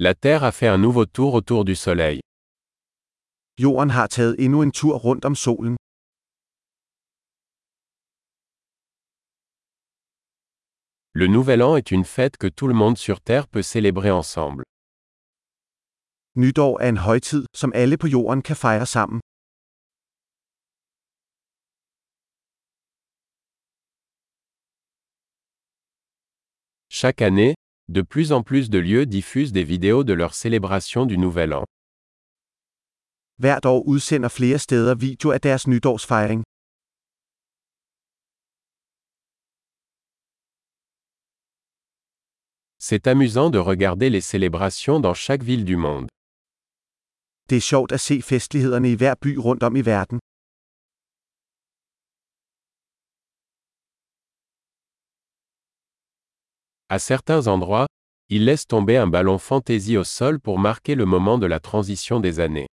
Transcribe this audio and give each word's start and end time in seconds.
La 0.00 0.14
Terre 0.14 0.44
a 0.44 0.52
fait 0.52 0.68
un 0.68 0.78
nouveau 0.78 1.06
tour 1.06 1.34
autour 1.34 1.64
du 1.64 1.74
Soleil. 1.74 2.20
Jorden 3.58 3.90
har 3.90 4.06
taget 4.06 4.36
endnu 4.38 4.62
en 4.62 4.70
tur 4.70 4.94
rundt 4.94 5.24
om 5.24 5.34
solen. 5.34 5.76
Le 11.14 11.26
Nouvel 11.26 11.62
An 11.62 11.76
est 11.76 11.90
une 11.90 12.04
fête 12.04 12.36
que 12.36 12.46
tout 12.46 12.68
le 12.68 12.74
monde 12.74 12.96
sur 12.96 13.20
Terre 13.20 13.48
peut 13.48 13.64
célébrer 13.64 14.12
ensemble. 14.12 14.62
Nytår 16.36 16.80
er 16.80 16.88
en 16.88 16.96
højtid, 16.96 17.46
som 17.52 17.72
alle 17.74 17.98
på 17.98 18.06
jorden 18.06 18.42
kan 18.42 18.56
fejre 18.56 18.86
sammen. 18.86 19.20
Chaque 26.88 27.20
année, 27.20 27.54
de 27.90 28.02
plus 28.02 28.32
en 28.32 28.42
plus 28.42 28.68
de 28.68 28.78
lieux 28.78 29.06
diffusent 29.06 29.52
des 29.52 29.64
vidéos 29.64 30.04
de 30.04 30.12
leur 30.12 30.34
célébration 30.34 31.06
du 31.06 31.16
Nouvel 31.16 31.54
An. 31.54 31.64
Hvert 33.38 33.64
år 33.64 33.82
udsender 33.86 34.28
flere 34.28 34.58
steder 34.58 34.94
video 34.94 35.30
af 35.30 35.40
deres 35.40 35.66
nytårsfejring. 35.66 36.42
C'est 42.78 43.06
amusant 43.06 43.50
de 43.50 43.58
regarder 43.58 44.10
les 44.10 44.20
célébrations 44.20 45.00
dans 45.00 45.14
chaque 45.14 45.42
ville 45.42 45.64
du 45.64 45.76
monde. 45.76 46.08
Det 47.48 47.56
er 47.56 47.60
sjovt 47.60 47.92
at 47.92 48.00
se 48.00 48.22
festlighederne 48.22 48.92
i 48.92 48.94
hver 48.94 49.14
by 49.14 49.36
rundt 49.38 49.62
om 49.62 49.76
i 49.76 49.80
verden. 49.80 50.18
À 56.90 56.98
certains 56.98 57.48
endroits, 57.48 57.86
ils 58.30 58.46
laissent 58.46 58.66
tomber 58.66 58.96
un 58.96 59.06
ballon 59.06 59.36
fantaisie 59.38 59.98
au 59.98 60.04
sol 60.04 60.40
pour 60.40 60.58
marquer 60.58 60.94
le 60.94 61.04
moment 61.04 61.36
de 61.36 61.46
la 61.46 61.60
transition 61.60 62.18
des 62.18 62.40
années. 62.40 62.66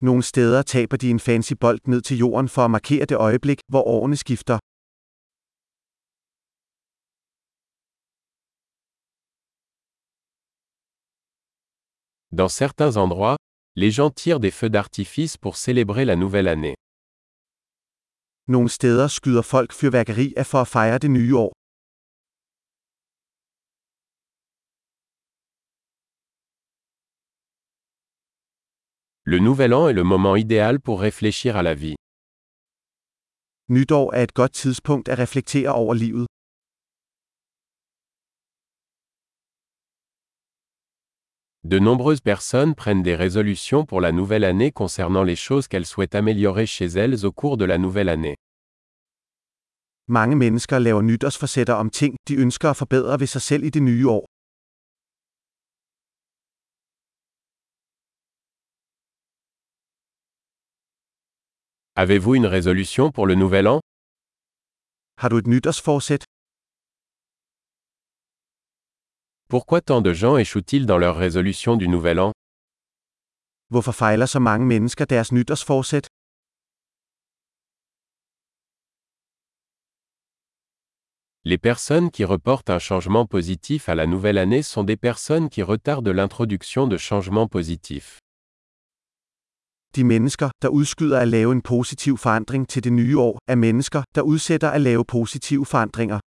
Nogle 0.00 0.22
steder 0.22 0.62
taber 0.64 0.96
de 0.98 1.10
en 1.10 1.18
fancy 1.18 1.54
bold 1.54 1.80
ned 1.86 2.00
til 2.02 2.16
jorden 2.18 2.48
for 2.48 2.62
at 2.64 2.70
markere 2.70 3.06
det 3.06 3.16
øjeblik, 3.16 3.60
hvor 3.68 3.82
årene 3.86 4.16
skifter. 4.16 4.58
Dans 12.32 12.48
certains 12.48 12.96
endroits, 12.96 13.36
les 13.76 13.92
gens 13.92 14.10
tirent 14.10 14.40
des 14.40 14.50
feux 14.50 14.70
d'artifice 14.70 15.36
pour 15.38 15.56
célébrer 15.56 16.04
la 16.04 16.16
nouvelle 16.16 16.48
année. 16.48 16.74
Nogle 18.48 18.68
steder 18.68 19.08
skyder 19.08 19.42
folk 19.42 19.72
fyrværkeri 19.72 20.34
af 20.36 20.46
for 20.46 20.58
at 20.58 20.68
fejre 20.68 20.98
det 20.98 21.10
nye 21.10 21.36
år. 21.36 21.59
Le 29.32 29.38
Nouvel 29.38 29.74
An 29.74 29.86
est 29.86 29.92
le 29.92 30.02
moment 30.02 30.34
idéal 30.34 30.80
pour 30.80 31.00
réfléchir 31.00 31.56
à 31.56 31.62
la 31.62 31.74
vie. 31.74 31.94
Nytår 33.68 34.12
er 34.14 34.22
et 34.22 34.32
godt 34.34 34.52
tidspunkt 34.52 35.08
at 35.08 35.18
reflektere 35.18 35.72
over 35.72 35.94
livet. 35.94 36.26
De 41.62 41.78
nombreuses 41.78 42.20
personnes 42.20 42.74
prennent 42.74 43.04
des 43.04 43.14
résolutions 43.14 43.84
pour 43.84 44.00
la 44.00 44.10
nouvelle 44.10 44.42
année 44.42 44.72
concernant 44.72 45.22
les 45.22 45.36
choses 45.36 45.68
qu'elles 45.68 45.86
souhaitent 45.86 46.16
améliorer 46.16 46.66
chez 46.66 46.86
elles 46.86 47.24
au 47.24 47.30
cours 47.30 47.56
de 47.56 47.64
la 47.64 47.78
nouvelle 47.78 48.08
année. 48.08 48.36
Mange 50.08 50.34
mennesker 50.34 50.80
laver 50.80 51.02
nytårsforsætter 51.02 51.74
om 51.74 51.90
ting, 51.90 52.16
de 52.28 52.34
ønsker 52.34 52.70
at 52.70 52.76
forbedre 52.76 53.20
ved 53.20 53.26
sig 53.28 53.42
selv 53.42 53.64
i 53.64 53.70
det 53.70 53.82
nye 53.82 54.08
år. 54.08 54.26
Avez-vous 62.02 62.34
une 62.34 62.46
résolution 62.46 63.10
pour 63.10 63.26
le 63.26 63.34
Nouvel 63.34 63.68
An? 63.68 63.80
Har 65.18 65.28
du 65.28 65.36
et 65.36 65.48
nytårsforsæt? 65.50 66.24
Pourquoi 69.50 69.82
tant 69.82 70.00
de 70.00 70.14
gens 70.14 70.38
échouent-ils 70.38 70.86
dans 70.86 70.96
leur 70.96 71.16
résolution 71.16 71.76
du 71.76 71.88
Nouvel 71.88 72.18
An? 72.18 72.32
Hvorfor 73.68 73.92
fejler 73.92 74.26
så 74.26 74.40
mange 74.40 74.64
mennesker 74.64 75.04
deres 75.04 75.30
nytårsforsæt? 75.32 76.06
Les 81.44 81.58
personnes 81.58 82.10
qui 82.10 82.24
reportent 82.24 82.70
un 82.70 82.78
changement 82.78 83.26
positif 83.26 83.90
à 83.90 83.94
la 83.94 84.06
nouvelle 84.06 84.38
année 84.38 84.62
sont 84.62 84.84
des 84.84 84.96
personnes 84.96 85.50
qui 85.50 85.62
retardent 85.62 86.08
l'introduction 86.08 86.86
de 86.86 86.96
changements 86.96 87.46
positifs. 87.46 88.20
De 89.96 90.04
mennesker, 90.04 90.50
der 90.62 90.68
udskyder 90.68 91.18
at 91.18 91.28
lave 91.28 91.52
en 91.52 91.62
positiv 91.62 92.16
forandring 92.16 92.68
til 92.68 92.84
det 92.84 92.92
nye 92.92 93.18
år, 93.18 93.38
er 93.48 93.54
mennesker, 93.54 94.02
der 94.14 94.22
udsætter 94.22 94.70
at 94.70 94.80
lave 94.80 95.04
positive 95.04 95.66
forandringer. 95.66 96.20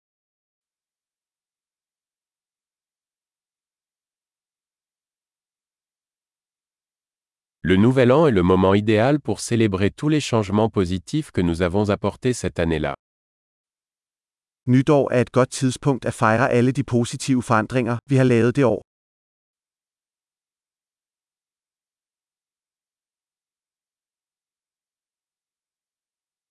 Le 7.63 7.77
Nouvel 7.77 8.11
An 8.11 8.27
est 8.27 8.31
le 8.31 8.41
moment 8.41 8.73
idéal 8.73 9.19
pour 9.19 9.39
célébrer 9.39 9.91
tous 9.91 10.09
les 10.09 10.19
changements 10.19 10.69
positifs 10.69 11.31
que 11.31 11.41
nous 11.41 11.61
avons 11.61 11.89
apportés 11.89 12.33
cette 12.33 12.59
année-là. 12.59 12.95
Nytår 14.67 15.11
er 15.11 15.21
et 15.21 15.31
godt 15.31 15.49
tidspunkt 15.51 16.05
at 16.05 16.13
fejre 16.13 16.49
alle 16.49 16.71
de 16.71 16.83
positive 16.83 17.43
forandringer, 17.43 17.97
vi 18.09 18.15
har 18.15 18.23
lavet 18.23 18.55
det 18.55 18.65
år. 18.65 18.90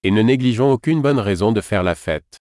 Et 0.03 0.11
ne 0.11 0.23
négligeons 0.23 0.73
aucune 0.73 1.03
bonne 1.03 1.19
raison 1.19 1.53
de 1.53 1.61
faire 1.61 1.83
la 1.83 1.95
fête. 1.95 2.37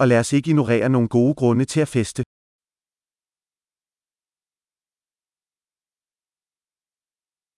Og 0.00 0.08
lad 0.08 0.18
os 0.18 0.32
ikke 0.32 0.50
ignorere 0.50 0.88
nogle 0.88 1.08
gode 1.08 1.34
grunde 1.34 1.64
til 1.64 1.80
at 1.80 1.88
feste. 1.88 2.22